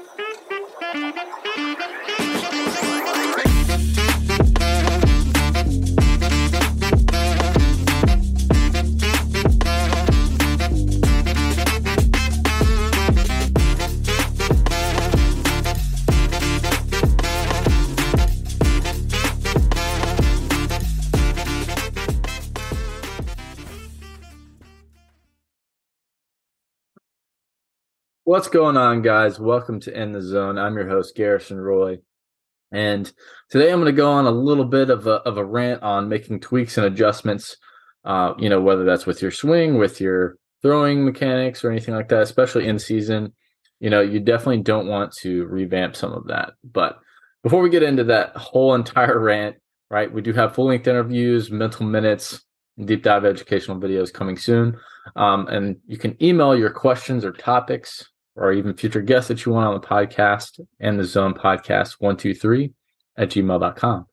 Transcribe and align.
Thank 0.00 0.20
you. 2.20 2.27
What's 28.28 28.48
going 28.48 28.76
on, 28.76 29.00
guys? 29.00 29.40
Welcome 29.40 29.80
to 29.80 29.98
In 29.98 30.12
the 30.12 30.20
Zone. 30.20 30.58
I'm 30.58 30.76
your 30.76 30.86
host, 30.86 31.16
Garrison 31.16 31.58
Roy. 31.58 31.96
And 32.70 33.10
today 33.48 33.72
I'm 33.72 33.80
going 33.80 33.90
to 33.90 33.96
go 33.96 34.12
on 34.12 34.26
a 34.26 34.30
little 34.30 34.66
bit 34.66 34.90
of 34.90 35.06
a, 35.06 35.12
of 35.22 35.38
a 35.38 35.44
rant 35.46 35.82
on 35.82 36.10
making 36.10 36.40
tweaks 36.40 36.76
and 36.76 36.86
adjustments, 36.86 37.56
uh, 38.04 38.34
you 38.38 38.50
know, 38.50 38.60
whether 38.60 38.84
that's 38.84 39.06
with 39.06 39.22
your 39.22 39.30
swing, 39.30 39.78
with 39.78 39.98
your 39.98 40.36
throwing 40.60 41.06
mechanics, 41.06 41.64
or 41.64 41.70
anything 41.70 41.94
like 41.94 42.10
that, 42.10 42.20
especially 42.20 42.68
in 42.68 42.78
season. 42.78 43.32
You 43.80 43.88
know, 43.88 44.02
you 44.02 44.20
definitely 44.20 44.60
don't 44.60 44.88
want 44.88 45.14
to 45.22 45.46
revamp 45.46 45.96
some 45.96 46.12
of 46.12 46.26
that. 46.26 46.52
But 46.62 46.98
before 47.42 47.62
we 47.62 47.70
get 47.70 47.82
into 47.82 48.04
that 48.04 48.36
whole 48.36 48.74
entire 48.74 49.18
rant, 49.18 49.56
right, 49.90 50.12
we 50.12 50.20
do 50.20 50.34
have 50.34 50.54
full 50.54 50.66
length 50.66 50.86
interviews, 50.86 51.50
mental 51.50 51.86
minutes, 51.86 52.44
deep 52.84 53.02
dive 53.02 53.24
educational 53.24 53.80
videos 53.80 54.12
coming 54.12 54.36
soon. 54.36 54.76
Um, 55.16 55.48
and 55.48 55.76
you 55.86 55.96
can 55.96 56.22
email 56.22 56.54
your 56.54 56.68
questions 56.68 57.24
or 57.24 57.32
topics 57.32 58.04
or 58.38 58.52
even 58.52 58.74
future 58.74 59.02
guests 59.02 59.28
that 59.28 59.44
you 59.44 59.52
want 59.52 59.66
on 59.66 59.80
the 59.80 59.86
podcast 59.86 60.60
and 60.78 60.98
the 60.98 61.04
zone 61.04 61.34
podcast 61.34 61.96
123 61.98 62.72
at 63.16 63.30
gmail.com. 63.30 64.06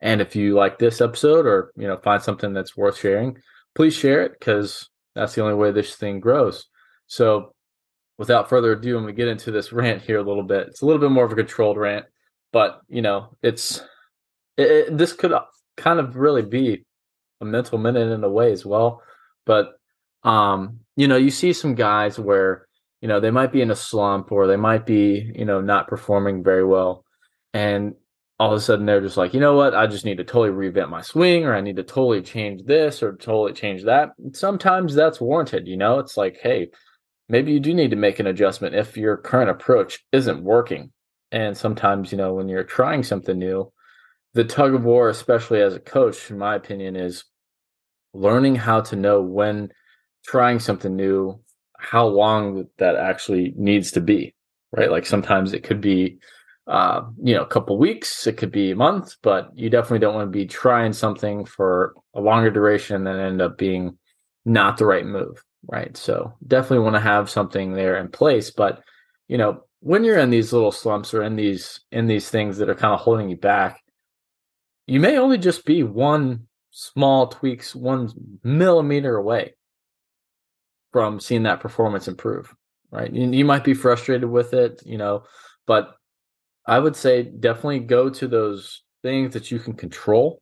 And 0.00 0.20
if 0.20 0.36
you 0.36 0.54
like 0.54 0.78
this 0.78 1.00
episode 1.00 1.46
or 1.46 1.72
you 1.76 1.86
know 1.86 1.96
find 1.98 2.22
something 2.22 2.52
that's 2.52 2.76
worth 2.76 2.98
sharing, 2.98 3.38
please 3.74 3.94
share 3.94 4.22
it 4.22 4.32
because 4.38 4.88
that's 5.14 5.34
the 5.34 5.42
only 5.42 5.54
way 5.54 5.72
this 5.72 5.96
thing 5.96 6.20
grows. 6.20 6.66
So 7.06 7.54
without 8.18 8.48
further 8.48 8.72
ado, 8.72 8.96
I'm 8.96 9.02
gonna 9.02 9.12
get 9.12 9.28
into 9.28 9.50
this 9.50 9.72
rant 9.72 10.02
here 10.02 10.18
a 10.18 10.22
little 10.22 10.42
bit. 10.42 10.68
It's 10.68 10.82
a 10.82 10.86
little 10.86 11.00
bit 11.00 11.10
more 11.10 11.24
of 11.24 11.32
a 11.32 11.36
controlled 11.36 11.76
rant, 11.76 12.06
but 12.52 12.80
you 12.88 13.02
know, 13.02 13.36
it's 13.42 13.80
it, 14.56 14.70
it, 14.70 14.98
this 14.98 15.12
could 15.12 15.32
kind 15.76 15.98
of 15.98 16.16
really 16.16 16.42
be 16.42 16.84
a 17.40 17.44
mental 17.44 17.78
minute 17.78 18.12
in 18.12 18.22
a 18.22 18.30
way 18.30 18.52
as 18.52 18.64
well. 18.64 19.02
But 19.44 19.72
um, 20.22 20.80
you 20.96 21.08
know, 21.08 21.16
you 21.16 21.30
see 21.30 21.52
some 21.52 21.74
guys 21.74 22.18
where 22.18 22.66
you 23.02 23.08
know, 23.08 23.18
they 23.18 23.32
might 23.32 23.52
be 23.52 23.60
in 23.60 23.72
a 23.72 23.76
slump 23.76 24.30
or 24.30 24.46
they 24.46 24.56
might 24.56 24.86
be, 24.86 25.30
you 25.34 25.44
know, 25.44 25.60
not 25.60 25.88
performing 25.88 26.44
very 26.44 26.64
well. 26.64 27.04
And 27.52 27.94
all 28.38 28.52
of 28.52 28.56
a 28.56 28.60
sudden 28.60 28.86
they're 28.86 29.00
just 29.00 29.16
like, 29.16 29.34
you 29.34 29.40
know 29.40 29.54
what? 29.54 29.74
I 29.74 29.88
just 29.88 30.04
need 30.04 30.18
to 30.18 30.24
totally 30.24 30.50
revamp 30.50 30.88
my 30.88 31.02
swing 31.02 31.44
or 31.44 31.54
I 31.54 31.60
need 31.60 31.76
to 31.76 31.82
totally 31.82 32.22
change 32.22 32.64
this 32.64 33.02
or 33.02 33.16
totally 33.16 33.54
change 33.54 33.82
that. 33.84 34.10
Sometimes 34.32 34.94
that's 34.94 35.20
warranted, 35.20 35.66
you 35.66 35.76
know? 35.76 35.98
It's 35.98 36.16
like, 36.16 36.38
hey, 36.40 36.70
maybe 37.28 37.52
you 37.52 37.58
do 37.58 37.74
need 37.74 37.90
to 37.90 37.96
make 37.96 38.20
an 38.20 38.28
adjustment 38.28 38.76
if 38.76 38.96
your 38.96 39.16
current 39.16 39.50
approach 39.50 39.98
isn't 40.12 40.42
working. 40.42 40.92
And 41.32 41.56
sometimes, 41.56 42.12
you 42.12 42.18
know, 42.18 42.34
when 42.34 42.48
you're 42.48 42.62
trying 42.62 43.02
something 43.02 43.36
new, 43.36 43.72
the 44.34 44.44
tug 44.44 44.74
of 44.74 44.84
war, 44.84 45.08
especially 45.08 45.60
as 45.60 45.74
a 45.74 45.80
coach, 45.80 46.30
in 46.30 46.38
my 46.38 46.54
opinion, 46.54 46.94
is 46.94 47.24
learning 48.14 48.54
how 48.54 48.80
to 48.82 48.96
know 48.96 49.22
when 49.22 49.72
trying 50.24 50.60
something 50.60 50.94
new 50.94 51.40
how 51.82 52.06
long 52.06 52.68
that 52.78 52.96
actually 52.96 53.52
needs 53.56 53.90
to 53.92 54.00
be, 54.00 54.34
right? 54.70 54.90
Like 54.90 55.04
sometimes 55.04 55.52
it 55.52 55.64
could 55.64 55.80
be, 55.80 56.18
uh, 56.68 57.02
you 57.22 57.34
know, 57.34 57.42
a 57.42 57.46
couple 57.46 57.76
weeks, 57.76 58.26
it 58.26 58.36
could 58.36 58.52
be 58.52 58.70
a 58.70 58.76
month, 58.76 59.16
but 59.22 59.50
you 59.54 59.68
definitely 59.68 59.98
don't 59.98 60.14
want 60.14 60.28
to 60.28 60.38
be 60.38 60.46
trying 60.46 60.92
something 60.92 61.44
for 61.44 61.94
a 62.14 62.20
longer 62.20 62.50
duration 62.50 63.06
and 63.06 63.20
end 63.20 63.42
up 63.42 63.58
being 63.58 63.98
not 64.44 64.76
the 64.76 64.86
right 64.86 65.04
move, 65.04 65.42
right? 65.66 65.96
So 65.96 66.32
definitely 66.46 66.84
want 66.84 66.94
to 66.94 67.00
have 67.00 67.28
something 67.28 67.72
there 67.72 67.96
in 67.96 68.08
place, 68.08 68.50
but 68.50 68.82
you 69.26 69.38
know, 69.38 69.64
when 69.80 70.04
you're 70.04 70.18
in 70.18 70.30
these 70.30 70.52
little 70.52 70.70
slumps 70.70 71.12
or 71.12 71.24
in 71.24 71.34
these 71.34 71.80
in 71.90 72.06
these 72.06 72.28
things 72.28 72.58
that 72.58 72.68
are 72.70 72.74
kind 72.74 72.94
of 72.94 73.00
holding 73.00 73.28
you 73.28 73.36
back, 73.36 73.80
you 74.86 75.00
may 75.00 75.18
only 75.18 75.38
just 75.38 75.64
be 75.64 75.82
one 75.82 76.46
small 76.70 77.26
tweaks, 77.26 77.74
one 77.74 78.08
millimeter 78.44 79.16
away 79.16 79.54
from 80.92 81.18
seeing 81.20 81.44
that 81.44 81.60
performance 81.60 82.08
improve, 82.08 82.54
right? 82.90 83.12
You, 83.12 83.30
you 83.30 83.44
might 83.44 83.64
be 83.64 83.74
frustrated 83.74 84.28
with 84.28 84.54
it, 84.54 84.82
you 84.84 84.98
know, 84.98 85.24
but 85.66 85.94
I 86.66 86.78
would 86.78 86.94
say 86.96 87.22
definitely 87.22 87.80
go 87.80 88.10
to 88.10 88.28
those 88.28 88.82
things 89.02 89.34
that 89.34 89.50
you 89.50 89.58
can 89.58 89.72
control. 89.72 90.40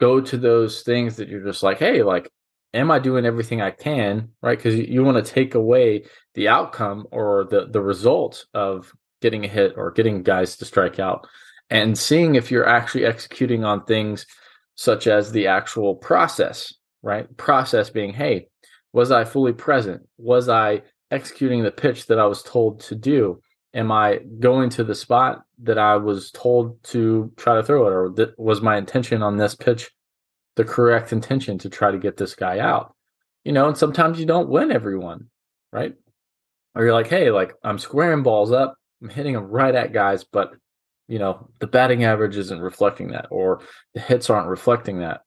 Go 0.00 0.20
to 0.20 0.36
those 0.36 0.82
things 0.82 1.16
that 1.16 1.28
you're 1.28 1.44
just 1.44 1.62
like, 1.62 1.78
hey, 1.78 2.02
like, 2.02 2.28
am 2.74 2.90
I 2.90 2.98
doing 2.98 3.24
everything 3.24 3.60
I 3.60 3.70
can, 3.70 4.30
right? 4.40 4.58
Because 4.58 4.74
you, 4.74 4.84
you 4.84 5.04
want 5.04 5.24
to 5.24 5.32
take 5.32 5.54
away 5.54 6.06
the 6.34 6.48
outcome 6.48 7.06
or 7.12 7.44
the 7.44 7.66
the 7.70 7.80
result 7.80 8.46
of 8.54 8.92
getting 9.20 9.44
a 9.44 9.48
hit 9.48 9.74
or 9.76 9.92
getting 9.92 10.22
guys 10.22 10.56
to 10.56 10.64
strike 10.64 10.98
out, 10.98 11.28
and 11.70 11.96
seeing 11.96 12.34
if 12.34 12.50
you're 12.50 12.66
actually 12.66 13.04
executing 13.04 13.62
on 13.64 13.84
things 13.84 14.26
such 14.74 15.06
as 15.06 15.30
the 15.30 15.46
actual 15.46 15.94
process, 15.94 16.74
right? 17.02 17.36
Process 17.36 17.90
being, 17.90 18.12
hey, 18.12 18.48
was 18.92 19.10
I 19.10 19.24
fully 19.24 19.52
present? 19.52 20.06
Was 20.18 20.48
I 20.48 20.82
executing 21.10 21.62
the 21.62 21.70
pitch 21.70 22.06
that 22.06 22.18
I 22.18 22.26
was 22.26 22.42
told 22.42 22.80
to 22.80 22.94
do? 22.94 23.40
Am 23.74 23.90
I 23.90 24.20
going 24.38 24.68
to 24.70 24.84
the 24.84 24.94
spot 24.94 25.44
that 25.62 25.78
I 25.78 25.96
was 25.96 26.30
told 26.30 26.82
to 26.84 27.32
try 27.36 27.54
to 27.56 27.62
throw 27.62 27.86
it? 27.86 27.92
Or 27.92 28.12
th- 28.12 28.34
was 28.36 28.60
my 28.60 28.76
intention 28.76 29.22
on 29.22 29.36
this 29.36 29.54
pitch 29.54 29.90
the 30.56 30.64
correct 30.64 31.12
intention 31.12 31.56
to 31.58 31.70
try 31.70 31.90
to 31.90 31.98
get 31.98 32.18
this 32.18 32.34
guy 32.34 32.58
out? 32.58 32.94
You 33.44 33.52
know, 33.52 33.68
and 33.68 33.76
sometimes 33.76 34.20
you 34.20 34.26
don't 34.26 34.50
win 34.50 34.70
everyone, 34.70 35.28
right? 35.72 35.94
Or 36.74 36.84
you're 36.84 36.92
like, 36.92 37.08
hey, 37.08 37.30
like 37.30 37.54
I'm 37.64 37.78
squaring 37.78 38.22
balls 38.22 38.52
up, 38.52 38.76
I'm 39.02 39.08
hitting 39.08 39.34
them 39.34 39.46
right 39.46 39.74
at 39.74 39.92
guys, 39.92 40.24
but 40.24 40.52
you 41.08 41.18
know, 41.18 41.48
the 41.58 41.66
batting 41.66 42.04
average 42.04 42.36
isn't 42.36 42.60
reflecting 42.60 43.08
that, 43.08 43.26
or 43.30 43.60
the 43.94 44.00
hits 44.00 44.30
aren't 44.30 44.48
reflecting 44.48 45.00
that 45.00 45.22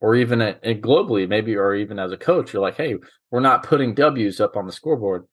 or 0.00 0.14
even 0.14 0.40
at, 0.40 0.64
at 0.64 0.80
globally, 0.80 1.28
maybe, 1.28 1.56
or 1.56 1.74
even 1.74 1.98
as 1.98 2.12
a 2.12 2.16
coach, 2.16 2.52
you're 2.52 2.62
like, 2.62 2.76
hey, 2.76 2.96
we're 3.30 3.40
not 3.40 3.64
putting 3.64 3.94
W's 3.94 4.40
up 4.40 4.56
on 4.56 4.66
the 4.66 4.72
scoreboard. 4.72 5.26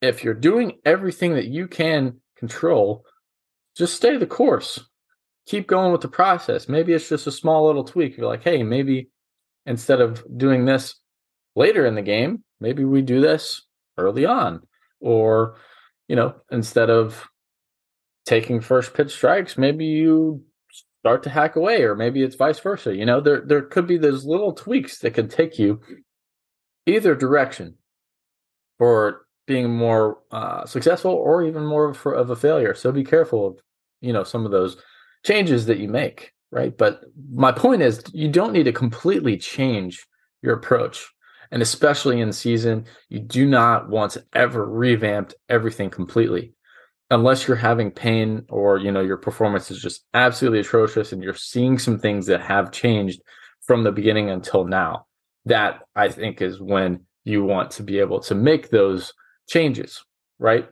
If 0.00 0.24
you're 0.24 0.34
doing 0.34 0.78
everything 0.84 1.34
that 1.34 1.46
you 1.46 1.66
can 1.66 2.20
control, 2.36 3.04
just 3.76 3.94
stay 3.94 4.16
the 4.16 4.26
course. 4.26 4.80
Keep 5.46 5.66
going 5.66 5.92
with 5.92 6.00
the 6.00 6.08
process. 6.08 6.68
Maybe 6.68 6.92
it's 6.92 7.08
just 7.08 7.26
a 7.26 7.32
small 7.32 7.66
little 7.66 7.84
tweak. 7.84 8.16
You're 8.16 8.28
like, 8.28 8.44
hey, 8.44 8.62
maybe 8.62 9.10
instead 9.66 10.00
of 10.00 10.24
doing 10.36 10.64
this 10.64 10.94
later 11.56 11.84
in 11.86 11.94
the 11.94 12.02
game, 12.02 12.44
maybe 12.60 12.84
we 12.84 13.02
do 13.02 13.20
this 13.20 13.62
early 13.98 14.24
on. 14.24 14.60
Or, 15.00 15.56
you 16.08 16.16
know, 16.16 16.34
instead 16.50 16.90
of 16.90 17.28
taking 18.26 18.60
first 18.60 18.94
pitch 18.94 19.12
strikes, 19.12 19.58
maybe 19.58 19.86
you 19.86 20.44
start 21.00 21.22
to 21.22 21.30
hack 21.30 21.56
away, 21.56 21.82
or 21.82 21.94
maybe 21.94 22.22
it's 22.22 22.36
vice 22.36 22.58
versa. 22.60 22.94
You 22.94 23.06
know, 23.06 23.20
there 23.20 23.40
there 23.40 23.62
could 23.62 23.86
be 23.86 23.98
those 23.98 24.24
little 24.24 24.52
tweaks 24.52 24.98
that 24.98 25.14
can 25.14 25.28
take 25.28 25.58
you 25.58 25.80
either 26.86 27.14
direction 27.14 27.74
for 28.78 29.26
being 29.46 29.70
more 29.70 30.18
uh, 30.30 30.64
successful 30.66 31.12
or 31.12 31.42
even 31.42 31.64
more 31.64 31.90
of, 31.90 32.06
of 32.06 32.30
a 32.30 32.36
failure. 32.36 32.74
So 32.74 32.92
be 32.92 33.04
careful 33.04 33.46
of 33.46 33.58
you 34.00 34.12
know 34.12 34.24
some 34.24 34.44
of 34.44 34.52
those 34.52 34.76
changes 35.24 35.66
that 35.66 35.78
you 35.78 35.88
make, 35.88 36.32
right? 36.50 36.76
But 36.76 37.02
my 37.32 37.52
point 37.52 37.82
is, 37.82 38.02
you 38.12 38.28
don't 38.28 38.52
need 38.52 38.64
to 38.64 38.72
completely 38.72 39.36
change 39.36 40.06
your 40.42 40.54
approach. 40.54 41.06
And 41.52 41.62
especially 41.62 42.20
in 42.20 42.32
season, 42.32 42.86
you 43.08 43.18
do 43.18 43.44
not 43.44 43.88
want 43.88 44.12
to 44.12 44.24
ever 44.34 44.64
revamp 44.64 45.32
everything 45.48 45.90
completely 45.90 46.54
unless 47.10 47.46
you're 47.46 47.56
having 47.56 47.90
pain 47.90 48.44
or 48.48 48.78
you 48.78 48.90
know 48.90 49.00
your 49.00 49.16
performance 49.16 49.70
is 49.70 49.82
just 49.82 50.04
absolutely 50.14 50.60
atrocious 50.60 51.12
and 51.12 51.22
you're 51.22 51.34
seeing 51.34 51.78
some 51.78 51.98
things 51.98 52.26
that 52.26 52.40
have 52.40 52.72
changed 52.72 53.20
from 53.62 53.82
the 53.82 53.92
beginning 53.92 54.30
until 54.30 54.64
now 54.64 55.06
that 55.44 55.80
i 55.94 56.08
think 56.08 56.40
is 56.40 56.60
when 56.60 57.00
you 57.24 57.44
want 57.44 57.70
to 57.70 57.82
be 57.82 57.98
able 57.98 58.20
to 58.20 58.34
make 58.34 58.70
those 58.70 59.12
changes 59.48 60.04
right? 60.38 60.68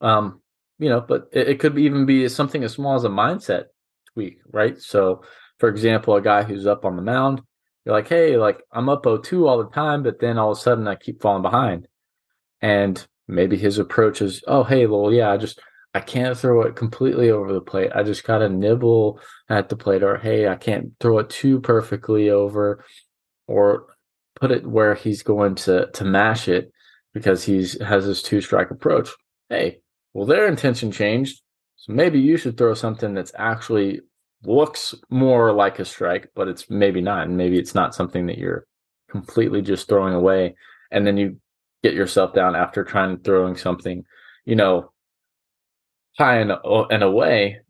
Um 0.00 0.40
you 0.78 0.88
know 0.88 1.00
but 1.00 1.28
it, 1.32 1.48
it 1.48 1.60
could 1.60 1.78
even 1.78 2.06
be 2.06 2.28
something 2.28 2.62
as 2.64 2.72
small 2.72 2.94
as 2.94 3.04
a 3.04 3.08
mindset 3.08 3.64
tweak 4.14 4.38
right? 4.52 4.80
So 4.80 5.22
for 5.58 5.68
example 5.68 6.14
a 6.14 6.22
guy 6.22 6.44
who's 6.44 6.66
up 6.66 6.84
on 6.84 6.96
the 6.96 7.02
mound 7.02 7.42
you're 7.84 7.94
like 7.94 8.08
hey 8.08 8.36
like 8.36 8.62
i'm 8.72 8.88
up 8.88 9.04
0-2 9.04 9.48
all 9.48 9.58
the 9.58 9.70
time 9.70 10.02
but 10.02 10.20
then 10.20 10.38
all 10.38 10.52
of 10.52 10.58
a 10.58 10.60
sudden 10.60 10.86
i 10.86 10.94
keep 10.94 11.20
falling 11.20 11.42
behind. 11.42 11.88
And 12.60 13.04
maybe 13.28 13.56
his 13.56 13.78
approach 13.78 14.22
is, 14.22 14.42
oh, 14.48 14.64
hey, 14.64 14.86
well, 14.86 15.12
yeah, 15.12 15.30
I 15.30 15.36
just 15.36 15.60
I 15.94 16.00
can't 16.00 16.36
throw 16.36 16.62
it 16.62 16.76
completely 16.76 17.30
over 17.30 17.52
the 17.52 17.60
plate. 17.60 17.90
I 17.94 18.02
just 18.02 18.24
got 18.24 18.38
to 18.38 18.48
nibble 18.48 19.20
at 19.48 19.68
the 19.68 19.76
plate, 19.76 20.02
or 20.02 20.18
hey, 20.18 20.48
I 20.48 20.56
can't 20.56 20.92
throw 21.00 21.18
it 21.18 21.30
too 21.30 21.60
perfectly 21.60 22.30
over, 22.30 22.84
or 23.46 23.86
put 24.36 24.50
it 24.50 24.66
where 24.66 24.94
he's 24.94 25.22
going 25.22 25.54
to 25.56 25.90
to 25.92 26.04
mash 26.04 26.48
it 26.48 26.72
because 27.14 27.44
he's 27.44 27.80
has 27.82 28.06
this 28.06 28.22
two 28.22 28.40
strike 28.40 28.70
approach. 28.70 29.10
Hey, 29.48 29.80
Well, 30.14 30.26
their 30.26 30.46
intention 30.46 30.92
changed. 30.92 31.40
So 31.76 31.92
maybe 31.92 32.20
you 32.20 32.36
should 32.36 32.56
throw 32.58 32.74
something 32.74 33.14
that's 33.14 33.32
actually 33.36 34.00
looks 34.44 34.94
more 35.10 35.52
like 35.52 35.78
a 35.78 35.84
strike, 35.84 36.30
but 36.34 36.48
it's 36.48 36.68
maybe 36.70 37.00
not. 37.00 37.26
And 37.26 37.36
maybe 37.36 37.58
it's 37.58 37.74
not 37.74 37.94
something 37.94 38.26
that 38.26 38.38
you're 38.38 38.66
completely 39.10 39.62
just 39.62 39.88
throwing 39.88 40.14
away. 40.14 40.54
And 40.90 41.06
then 41.06 41.16
you 41.16 41.40
get 41.82 41.94
yourself 41.94 42.34
down 42.34 42.56
after 42.56 42.84
trying 42.84 43.18
throwing 43.18 43.56
something, 43.56 44.04
you 44.44 44.56
know, 44.56 44.92
high 46.16 46.38
and, 46.38 46.52
and 46.90 47.02
away 47.02 47.60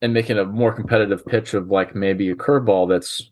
and 0.00 0.14
making 0.14 0.38
a 0.38 0.44
more 0.44 0.72
competitive 0.72 1.26
pitch 1.26 1.54
of 1.54 1.68
like 1.68 1.94
maybe 1.94 2.30
a 2.30 2.34
curveball 2.34 2.88
that's, 2.88 3.30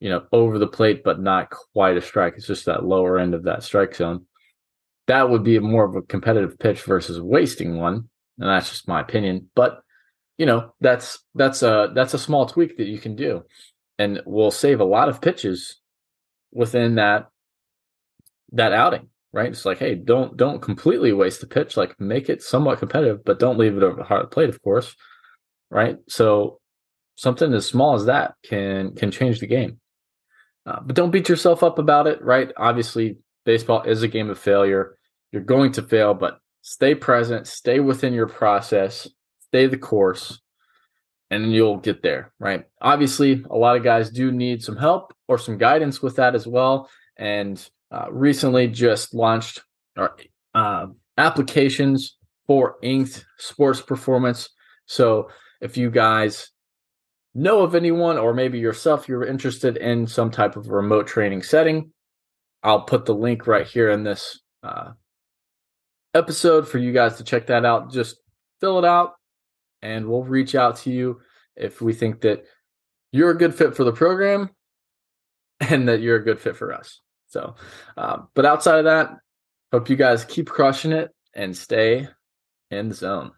you 0.00 0.08
know, 0.08 0.24
over 0.32 0.58
the 0.58 0.66
plate, 0.66 1.02
but 1.04 1.20
not 1.20 1.50
quite 1.50 1.96
a 1.96 2.02
strike. 2.02 2.34
It's 2.36 2.46
just 2.46 2.66
that 2.66 2.84
lower 2.84 3.18
end 3.18 3.34
of 3.34 3.44
that 3.44 3.62
strike 3.62 3.94
zone. 3.94 4.26
That 5.06 5.28
would 5.28 5.44
be 5.44 5.58
more 5.58 5.84
of 5.84 5.96
a 5.96 6.02
competitive 6.02 6.58
pitch 6.58 6.82
versus 6.82 7.20
wasting 7.20 7.76
one. 7.76 8.08
And 8.38 8.48
that's 8.48 8.70
just 8.70 8.88
my 8.88 9.00
opinion. 9.00 9.50
But 9.54 9.82
you 10.38 10.46
know, 10.46 10.72
that's 10.80 11.18
that's 11.34 11.62
a 11.62 11.92
that's 11.94 12.14
a 12.14 12.18
small 12.18 12.46
tweak 12.46 12.78
that 12.78 12.86
you 12.86 12.98
can 12.98 13.14
do. 13.14 13.42
And 13.98 14.22
will 14.24 14.50
save 14.50 14.80
a 14.80 14.84
lot 14.84 15.10
of 15.10 15.20
pitches 15.20 15.78
within 16.50 16.94
that 16.94 17.26
that 18.52 18.72
outing 18.72 19.10
right? 19.32 19.50
It's 19.50 19.64
like, 19.64 19.78
hey, 19.78 19.94
don't 19.94 20.36
don't 20.36 20.60
completely 20.60 21.12
waste 21.12 21.40
the 21.40 21.46
pitch. 21.46 21.76
Like 21.76 21.98
make 22.00 22.28
it 22.28 22.42
somewhat 22.42 22.78
competitive, 22.78 23.24
but 23.24 23.38
don't 23.38 23.58
leave 23.58 23.76
it 23.76 23.82
over 23.82 23.96
the 23.96 24.04
hard 24.04 24.30
plate, 24.30 24.48
of 24.48 24.62
course, 24.62 24.94
right? 25.70 25.98
So 26.08 26.60
something 27.16 27.52
as 27.52 27.66
small 27.66 27.94
as 27.94 28.06
that 28.06 28.34
can 28.44 28.94
can 28.94 29.10
change 29.10 29.40
the 29.40 29.46
game. 29.46 29.80
Uh, 30.66 30.80
but 30.84 30.96
don't 30.96 31.10
beat 31.10 31.28
yourself 31.28 31.62
up 31.62 31.78
about 31.78 32.06
it, 32.06 32.22
right? 32.22 32.52
Obviously, 32.56 33.18
baseball 33.44 33.82
is 33.82 34.02
a 34.02 34.08
game 34.08 34.30
of 34.30 34.38
failure. 34.38 34.96
You're 35.32 35.42
going 35.42 35.72
to 35.72 35.82
fail, 35.82 36.12
but 36.14 36.38
stay 36.62 36.94
present, 36.94 37.46
stay 37.46 37.80
within 37.80 38.12
your 38.12 38.26
process, 38.26 39.08
stay 39.40 39.66
the 39.66 39.78
course, 39.78 40.40
and 41.30 41.52
you'll 41.52 41.78
get 41.78 42.02
there, 42.02 42.32
right? 42.38 42.64
Obviously, 42.80 43.44
a 43.48 43.56
lot 43.56 43.76
of 43.76 43.84
guys 43.84 44.10
do 44.10 44.32
need 44.32 44.62
some 44.62 44.76
help 44.76 45.14
or 45.28 45.38
some 45.38 45.58
guidance 45.58 46.02
with 46.02 46.16
that 46.16 46.34
as 46.34 46.46
well. 46.46 46.90
And 47.16 47.64
uh, 47.90 48.06
recently 48.10 48.68
just 48.68 49.14
launched 49.14 49.62
our 49.96 50.16
uh, 50.54 50.86
applications 51.18 52.16
for 52.46 52.76
Inked 52.82 53.24
Sports 53.38 53.80
Performance. 53.80 54.48
So 54.86 55.28
if 55.60 55.76
you 55.76 55.90
guys 55.90 56.50
know 57.34 57.62
of 57.62 57.74
anyone, 57.74 58.18
or 58.18 58.34
maybe 58.34 58.58
yourself, 58.58 59.08
you're 59.08 59.24
interested 59.24 59.76
in 59.76 60.06
some 60.06 60.30
type 60.30 60.56
of 60.56 60.68
remote 60.68 61.06
training 61.06 61.42
setting, 61.42 61.92
I'll 62.62 62.82
put 62.82 63.06
the 63.06 63.14
link 63.14 63.46
right 63.46 63.66
here 63.66 63.90
in 63.90 64.02
this 64.02 64.40
uh, 64.62 64.92
episode 66.14 66.68
for 66.68 66.78
you 66.78 66.92
guys 66.92 67.16
to 67.16 67.24
check 67.24 67.46
that 67.46 67.64
out. 67.64 67.92
Just 67.92 68.16
fill 68.60 68.78
it 68.78 68.84
out, 68.84 69.14
and 69.82 70.06
we'll 70.06 70.24
reach 70.24 70.54
out 70.54 70.76
to 70.78 70.90
you 70.90 71.20
if 71.56 71.80
we 71.80 71.92
think 71.92 72.22
that 72.22 72.44
you're 73.12 73.30
a 73.30 73.38
good 73.38 73.54
fit 73.54 73.76
for 73.76 73.84
the 73.84 73.92
program 73.92 74.50
and 75.60 75.88
that 75.88 76.00
you're 76.00 76.16
a 76.16 76.24
good 76.24 76.40
fit 76.40 76.56
for 76.56 76.72
us. 76.72 77.00
So, 77.30 77.54
uh, 77.96 78.22
but 78.34 78.44
outside 78.44 78.80
of 78.80 78.84
that, 78.84 79.18
hope 79.72 79.88
you 79.88 79.96
guys 79.96 80.24
keep 80.24 80.48
crushing 80.48 80.92
it 80.92 81.14
and 81.32 81.56
stay 81.56 82.08
in 82.70 82.88
the 82.88 82.94
zone. 82.94 83.32